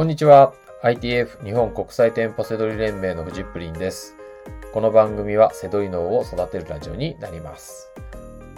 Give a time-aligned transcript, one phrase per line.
[0.00, 0.54] こんにちは。
[0.82, 4.16] ITF 日本国際店舗セドリ連盟のフジップリンです。
[4.72, 7.92] この番組はセドリ脳を育てるラジオになります。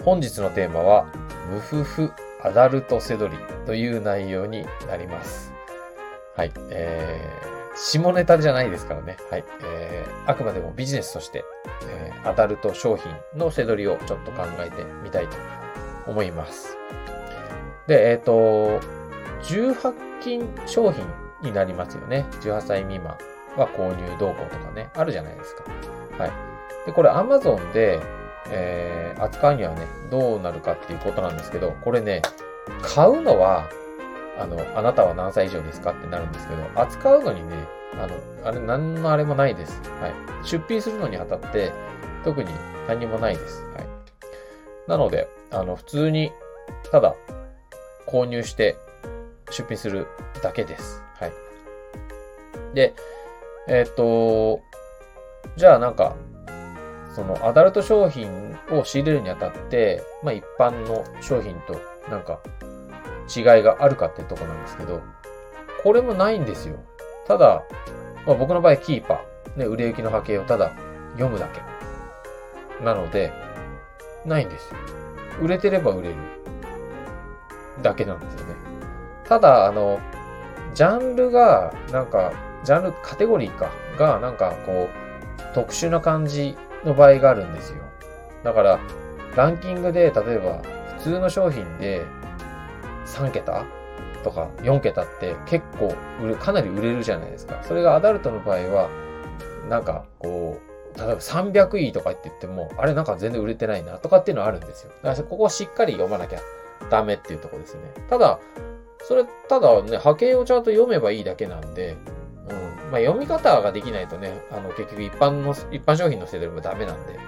[0.05, 1.13] 本日のテーマは、
[1.51, 2.13] 無夫婦
[2.45, 3.37] アダルトセドリ
[3.67, 5.53] という内容になります。
[6.37, 6.53] はい。
[6.71, 9.17] えー、下ネタじゃないですからね。
[9.29, 9.45] はい。
[9.65, 11.45] えー、あくまでもビジネスとして、
[11.89, 15.37] えー、アダルト商品のセドリをちょっと考えてみたいと
[16.07, 16.77] 思います。
[17.89, 18.79] で、えっ、と、
[19.43, 21.05] 18金商品
[21.43, 22.27] になりますよね。
[22.41, 23.17] 18歳未満
[23.57, 25.65] は購入動向とかね、あるじゃないですか。
[26.19, 26.33] はい。
[26.87, 28.01] で、これ Amazon で、
[28.51, 32.23] えー、扱うにはね、どうなるかっていうことなんですけど、これね、
[32.83, 33.69] 買うのは、
[34.39, 37.55] あの、あなたは何歳以上ですかってなるんですけど、扱うのにね、
[37.95, 39.81] あの、あれ、何のあれもないです。
[40.01, 40.13] はい。
[40.45, 41.73] 出品するのにあたって、
[42.25, 42.51] 特に
[42.89, 43.63] 何もないです。
[43.75, 43.87] はい。
[44.89, 46.33] なので、あの、普通に、
[46.91, 47.15] ただ、
[48.07, 48.77] 購入して
[49.53, 50.07] 出品する
[50.43, 51.03] だけです。
[51.21, 51.33] はい。
[52.75, 52.95] で、
[53.69, 54.61] えっ、と、
[55.57, 56.17] じゃあなんか、
[57.15, 61.79] そのアダルト商品を仕入れるにあたって、まあ一般の商品と
[62.11, 62.41] なんか
[63.35, 65.03] 違いがあるかっていうとこなんですけど、
[65.83, 66.79] これもないんですよ。
[67.27, 67.63] ただ、
[68.27, 70.73] まあ僕の場合キーパー、ね、売れ行きの波形をただ
[71.13, 71.61] 読むだけ。
[72.83, 73.33] なので、
[74.25, 74.79] ないんですよ。
[75.41, 76.15] 売れてれば売れる。
[77.83, 78.72] だけなんですよね。
[79.33, 79.99] ただ、あの、
[80.75, 87.77] ジャンルが、なんか、ジャンル、カテゴリーか、が、なんか、こう、特殊な感じの場合があるんですよ。
[88.45, 88.79] だから、
[89.35, 90.61] ランキングで、例えば、
[90.99, 92.05] 普通の商品で、
[93.07, 93.65] 3桁
[94.23, 97.63] とか4桁って結構売る、かなり売れるじゃないですか。
[97.63, 98.91] それがアダルトの場合は、
[99.71, 100.61] なんか、こ
[100.95, 104.93] う、例えば300位とかって言っても、あれなんか全然売れてないなとかっていうのはあるんですよ。
[105.03, 106.41] だからここはしっかり読まなきゃ
[106.91, 107.81] ダメっていうとこですね。
[108.11, 108.39] ただ、
[109.05, 111.97] それ、ただね、波形をちゃんと読めばいいだけなんで、
[112.49, 112.91] うん。
[112.91, 117.19] まあ、読み方ができないとね、あの、結局一般の、一般商品のせいでもダメなんで、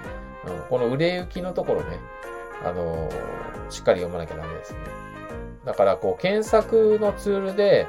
[0.47, 0.63] うん。
[0.69, 1.99] この売れ行きのところね、
[2.65, 4.79] あのーしっかり読まなきゃダメですね。
[5.65, 7.87] だから、こう、検索のツールで、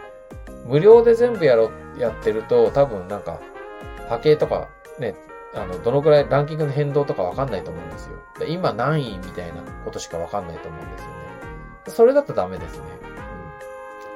[0.66, 3.40] 無料で全部やろ、やってると、多分なんか、
[4.10, 5.16] 波形とか、ね、
[5.54, 8.16] あの、どのくらいランキングの変動とかわかんないと思うんですよ。
[8.48, 11.16] 今何位みたいなことしかわかんないと思うんですよね。
[11.88, 12.84] それだとダメですね。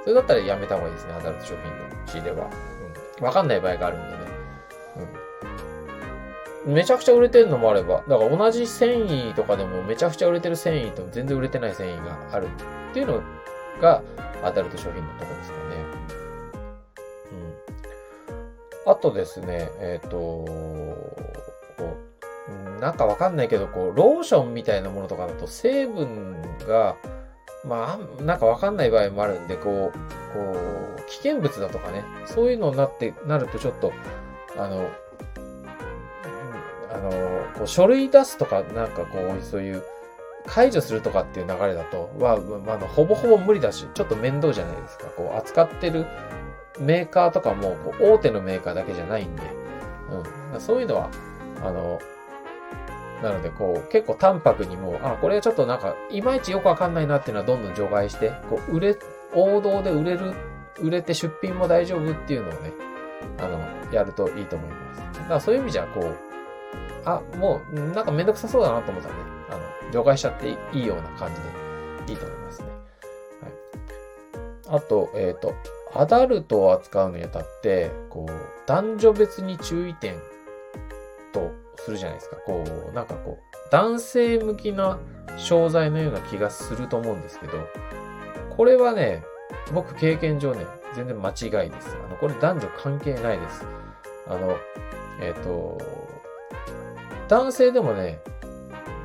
[0.09, 2.49] それだったらやめた方がいいですね、アダルト商品の仕入れは。
[3.19, 3.25] うん。
[3.25, 4.17] わかんない場合があるんでね。
[6.65, 6.73] うん。
[6.73, 13.21] めちゃくちゃ売れてるのもあれば、だから同じ繊維とかでもめちゃくちゃ売れてる繊維と全然売れてない繊維があるっていうの
[13.79, 14.01] が
[14.41, 15.75] アダルト商品のとこですかね。
[18.85, 18.91] うん。
[18.91, 20.47] あとですね、えっ、とこ
[21.77, 26.95] う、うんなんかわかんないけど、こう、ローションみたいなものとかだと成分が、
[27.65, 30.57] まあ、なんかわかんない場合もあるんで、こう、こ
[30.97, 33.91] う、危険物だとかね、そういうのになって、なるとちょっと、
[34.57, 34.89] あの、
[36.91, 37.11] あの、
[37.55, 39.83] こう書類出すとか、なんかこう、そういう、
[40.45, 45.05] 解除するとかっていう流れだと、は、まあ、ほぼほぼ無理だし、ちょっと面倒じゃないですか。
[45.15, 46.05] こう、扱ってる
[46.79, 49.43] メーカーとかも、こう大手のメーカーだけじゃないんで、
[50.53, 50.61] うん。
[50.61, 51.09] そういうのは、
[51.61, 51.99] あの、
[53.21, 58.97] なので、こう、結構淡白にもう、あ、これちょっとなんか、いまいちよくわかんないなっていうのはどんどん除外して、こう、売れ、
[59.33, 60.33] 王道で売れる、
[60.79, 62.71] 売れて出品も大丈夫っていうのをね、
[63.39, 63.59] あの、
[63.93, 65.19] やるといいと思います。
[65.19, 66.15] だからそういう意味じゃ、こう、
[67.05, 72.67] あ、もう、なんかめんどくさそうだなと思ったらね、あの、除外しちゃっていいような感じでいいと思いますね。
[74.69, 74.77] はい。
[74.77, 75.53] あと、えっ、と、
[75.93, 78.33] アダルトを扱うにあたって、こう、
[78.67, 80.15] 男女別に注意点
[81.33, 82.35] とするじゃないですか。
[82.37, 84.99] こう、なんかこう、男性向きな
[85.37, 87.67] 商材のような気がすると思うんですけど、
[88.55, 89.23] これはね、
[89.73, 91.95] 僕経験上ね、全然間違いです。
[92.05, 93.65] あの、これ男女関係ないです。
[94.27, 94.57] あの、
[95.21, 95.77] えっ、と、
[97.27, 98.21] 男性でもね、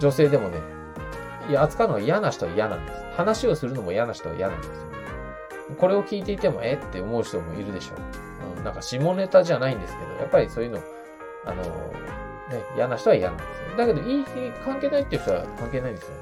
[0.01, 0.59] 女性でもね、
[1.49, 3.05] いや、扱うのが嫌な人は嫌なんです。
[3.17, 4.75] 話をするのも嫌な人は嫌なんですよ。
[5.78, 6.75] これを聞いていても、え？
[6.75, 8.59] って思う人もいるでしょう。
[8.59, 10.81] うん、なんか下ネタじゃないんですけど、やっぱりそういうの、
[11.45, 11.63] あの、
[12.51, 13.77] ね、嫌な人は嫌なんですよ。
[13.77, 14.31] だけど、いい日、
[14.65, 16.17] 関係ないっていう人は関係ないんですよね。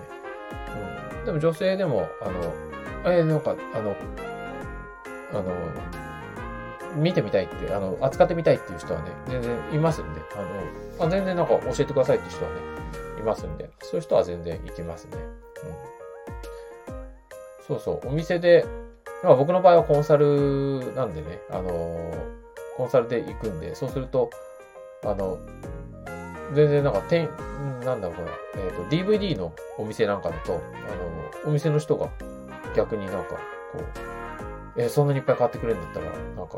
[1.19, 1.25] うん。
[1.25, 2.55] でも女性でも、あの、
[3.05, 3.97] えーなんか、あの、
[5.33, 5.43] あの、
[6.97, 10.21] 見てみたいって、あの、扱ってみたいっていう人はね、全然いますんで、
[10.99, 12.57] あの、あ全然なんか教えてくださいっていう人はね、
[13.21, 15.17] いますんで、そういう人は全然行きますね。
[15.17, 15.93] うん。
[17.67, 18.67] そうそう、お店で、
[19.25, 22.13] まあ僕の場合はコンサルなんでね、あの、
[22.77, 24.31] コンサルで行くんで、そうすると、
[25.05, 25.39] あの、
[26.55, 27.29] 全然なんか、店、
[27.85, 32.09] なんだろう、これ、えっ、と、DVD のお店なんかだと、あの、お店の人が
[32.77, 33.35] 逆になんか、
[33.73, 33.79] こ
[34.77, 36.07] う、えー、そんなにいっぱい買ってくれるんだったら、
[36.37, 36.57] なんか、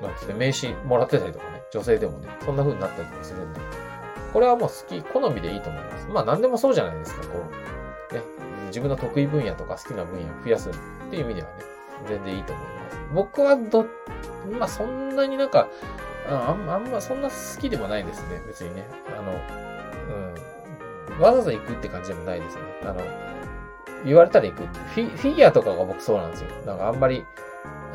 [0.00, 3.60] なんですね、名刺もらってたりとかね、女性でもね、そんな風になったりとかするんで、
[4.32, 6.08] これはもう好き、好みでいいと思います。
[6.08, 7.44] まあ何でもそうじゃないですか、こ
[8.10, 8.22] う、ね、
[8.66, 10.72] 自分の得意分野とか好きな分野を増やすっ
[11.10, 11.54] ていう意味ではね、
[12.08, 12.98] 全然いいと思います。
[13.14, 13.86] 僕はど、
[14.58, 15.68] まあそんなになんか、
[16.28, 18.84] あん、あんまそんな好きでもないですね、別にね。
[19.08, 19.32] あの、
[21.12, 21.20] うん。
[21.20, 22.62] わざわざ行くって感じでもないですね。
[22.82, 23.00] あの、
[24.04, 24.62] 言われたら行く。
[24.66, 26.50] フィフィギュアとかが僕そうなんですよ。
[26.66, 27.24] なんかあんまり、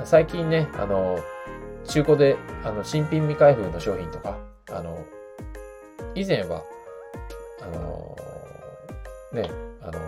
[0.03, 1.19] 最近ね、あの、
[1.85, 4.37] 中古で、あの、新品未開封の商品とか、
[4.71, 5.05] あの、
[6.15, 6.63] 以前は、
[7.61, 8.17] あの、
[9.31, 9.49] ね、
[9.81, 9.99] あの、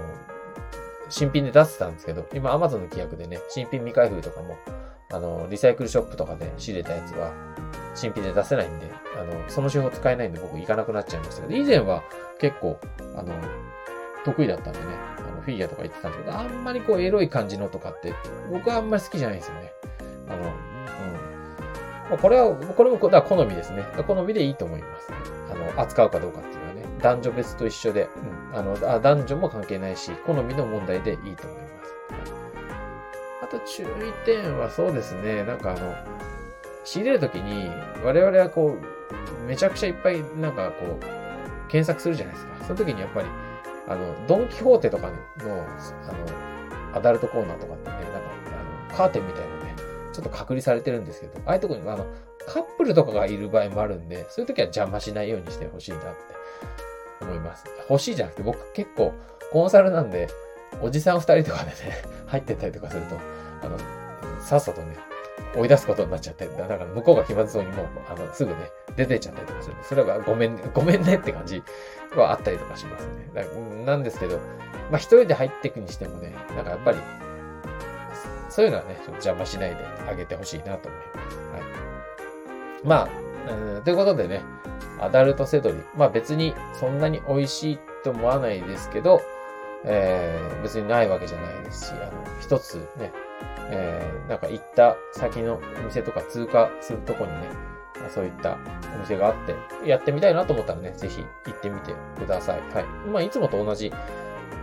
[1.09, 4.57] 新品で出してたんですけど、今 Amazon の規約でね、新品未開封とかも、
[5.11, 7.31] あの、リサイクルショップとかで仕入れたやつは、
[7.95, 12.03] 新品で出せないんで、あの、その手法使えないんで僕行かなくなっちゃいましたけど、以前は
[12.39, 12.79] 結構、
[13.15, 13.33] あの、
[14.25, 14.85] 得意だったんでね、
[15.17, 18.13] あの、フィギュアとか言ってたんですけど、あんまりこう、エロい感じのとかって、
[18.51, 19.73] 僕はあんまり好きじゃないんですよね。
[20.27, 20.49] あの、うん。
[22.09, 23.85] まあ、これは、これも、だ好みですね。
[24.05, 25.13] 好みでいいと思います。
[25.51, 28.09] あの、扱うかどうかっていうのはね、男女別と一緒で、
[28.51, 31.75] うん、あのあ、男女も関係ないし、好みの問題でいいと思います。
[33.43, 33.85] あと注意
[34.25, 35.95] 点はそうですね、なんかあの、
[36.85, 37.69] 仕入れるときに、
[38.03, 42.63] 我々はこう、めちゃくちゃいっぱいなんかこう、検索するじゃないですか。
[42.65, 43.27] その時にやっぱり、
[43.87, 48.19] あの、ドンキホーテとかの、あの、アダルトコーナーとかってね、なんか、
[48.89, 49.75] あの、カーテンみたいなね、
[50.13, 52.05] ちょっと隔離されてるんですけど、ああいうとこに、あの、
[52.47, 56.07] カップルとかがいる場合もあるんで、そういう時は邪魔しないようにしてほしいなって
[57.21, 57.65] 思います。
[57.89, 59.13] 欲しいじゃなくて、僕結構
[59.51, 60.29] コンサルなんで、
[60.81, 61.75] おじさん二人とかでね、
[62.27, 63.17] 入ってったりとかすると、
[63.61, 63.77] あの、
[64.39, 64.95] さっさとね、
[65.55, 71.63] 追い出すことになっちゃって、だから向こうが気まずそうにもう、あの、すぐね、出てっちゃったりとかするんで、それはごめん、ごめんねって感じ
[72.15, 73.29] はあったりとかしますね。
[73.33, 73.43] だ
[73.85, 74.37] なんですけど、
[74.91, 76.97] まあ一人で入っていくにしてもね、なんかやっぱり、
[78.49, 79.77] そういうのはね、邪魔しないで
[80.09, 81.37] あげてほしいなと思います。
[81.37, 81.61] はい。
[82.83, 84.41] まあ、ということでね、
[84.99, 85.77] アダルトセドリ。
[85.95, 89.21] まあ別にそんなに美味しいと思わないですけど、
[89.83, 93.11] えー、別にないわけじゃないですし、あの、一つね、
[93.69, 97.47] えー、なんか行った先のお店とか通過するとこにね、
[98.09, 98.57] そういった
[98.95, 102.59] お店があって、やってみたいなと思ったらね、ぜひ行ってみてください。
[102.73, 102.85] はい。
[103.11, 103.91] まあ、いつもと同じ、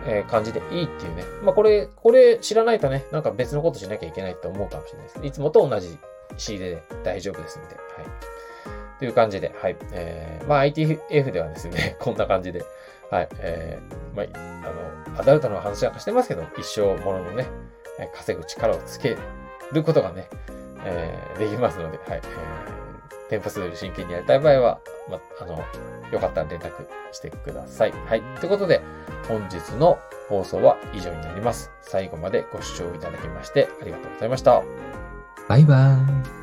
[0.05, 1.23] えー、感じでいいっていうね。
[1.43, 5.97] まあ、これ、これ知らないとね、なんか別のことしなきゃいけないって思うかもしれないです、いつもと同じ
[6.37, 7.79] 仕入れで大丈夫ですんで、はい。
[8.99, 9.75] という感じで、はい。
[9.91, 12.63] えー、まあ ITF ではですね、 こんな感じで、
[13.09, 13.27] はい。
[13.39, 14.69] えー、まあ、
[15.09, 17.47] あの、アダルトの話なんかしてますけど、一生もののね、
[17.99, 19.17] え稼ぐ力をつけ
[19.71, 20.29] ることがね、
[20.85, 22.21] えー、できますので、はい。
[22.23, 24.79] えー、店舗数より真剣にやりたい場合は、
[25.09, 25.63] ま、あの、
[26.11, 26.71] よかったら連絡
[27.11, 27.91] してください。
[27.91, 28.21] はい。
[28.39, 28.81] ということで、
[29.27, 29.99] 本日の
[30.29, 31.71] 放送は以上になります。
[31.81, 34.63] 最後までご視聴いただきましてありがとうございました。
[35.47, 36.42] バイバーイ。